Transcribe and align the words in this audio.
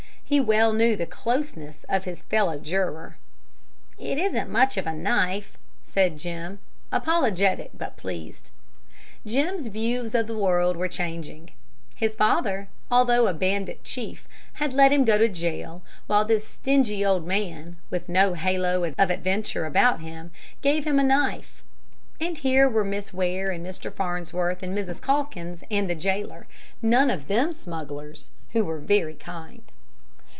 He 0.31 0.39
well 0.39 0.71
knew 0.71 0.95
the 0.95 1.05
"closeness" 1.05 1.83
of 1.89 2.05
his 2.05 2.21
fellow 2.21 2.57
juror. 2.57 3.17
"It 3.97 4.17
isn't 4.17 4.49
much 4.49 4.77
of 4.77 4.87
a 4.87 4.93
knife," 4.93 5.57
said 5.83 6.17
Jim, 6.17 6.59
apologetic 6.89 7.71
but 7.73 7.97
pleased. 7.97 8.49
Jim's 9.25 9.67
views 9.67 10.15
of 10.15 10.27
the 10.27 10.37
world 10.37 10.77
were 10.77 10.87
changing: 10.87 11.49
his 11.97 12.15
father, 12.15 12.69
although 12.89 13.27
a 13.27 13.33
bandit 13.33 13.83
chief, 13.83 14.25
had 14.53 14.71
let 14.71 14.93
him 14.93 15.03
go 15.03 15.17
to 15.17 15.27
jail, 15.27 15.81
while 16.07 16.23
this 16.23 16.47
stingy 16.47 17.03
old 17.05 17.27
man, 17.27 17.75
with 17.89 18.07
no 18.07 18.33
halo 18.33 18.85
of 18.85 19.09
adventure 19.11 19.65
about 19.65 19.99
him, 19.99 20.31
gave 20.61 20.85
him 20.87 20.97
a 20.97 21.03
knife; 21.03 21.61
and 22.21 22.37
here 22.37 22.69
were 22.69 22.85
Miss 22.85 23.11
Ware 23.11 23.51
and 23.51 23.65
Mr. 23.67 23.91
Farnsworth 23.91 24.63
and 24.63 24.77
Mrs. 24.77 25.01
Calkins 25.01 25.65
and 25.69 25.89
the 25.89 25.93
jailer, 25.93 26.47
none 26.81 27.09
of 27.11 27.27
them 27.27 27.51
smugglers, 27.51 28.29
who 28.53 28.63
were 28.63 28.79
very 28.79 29.15
kind. 29.15 29.61